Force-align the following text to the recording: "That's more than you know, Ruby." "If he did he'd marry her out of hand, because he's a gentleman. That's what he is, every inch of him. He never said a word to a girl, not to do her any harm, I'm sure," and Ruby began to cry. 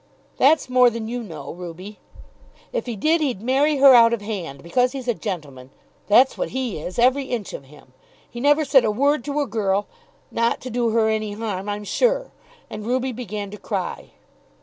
"That's 0.37 0.67
more 0.67 0.89
than 0.89 1.07
you 1.07 1.21
know, 1.21 1.51
Ruby." 1.53 1.99
"If 2.73 2.87
he 2.87 2.95
did 2.95 3.21
he'd 3.21 3.39
marry 3.43 3.77
her 3.77 3.93
out 3.93 4.13
of 4.13 4.21
hand, 4.23 4.63
because 4.63 4.93
he's 4.93 5.07
a 5.07 5.13
gentleman. 5.13 5.69
That's 6.07 6.39
what 6.39 6.49
he 6.49 6.79
is, 6.79 6.97
every 6.97 7.25
inch 7.25 7.53
of 7.53 7.65
him. 7.65 7.93
He 8.27 8.39
never 8.39 8.65
said 8.65 8.83
a 8.83 8.89
word 8.89 9.23
to 9.25 9.41
a 9.41 9.45
girl, 9.45 9.85
not 10.31 10.59
to 10.61 10.71
do 10.71 10.89
her 10.89 11.07
any 11.07 11.33
harm, 11.33 11.69
I'm 11.69 11.83
sure," 11.83 12.31
and 12.67 12.83
Ruby 12.83 13.11
began 13.11 13.51
to 13.51 13.57
cry. 13.59 14.09